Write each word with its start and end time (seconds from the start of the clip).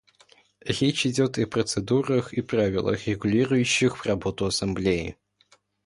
Речь 0.65 1.05
идет 1.05 1.37
и 1.37 1.45
процедурах 1.45 2.33
и 2.33 2.41
правилах, 2.41 3.05
регулирующих 3.07 4.03
работу 4.07 4.47
Ассамблеи. 4.47 5.15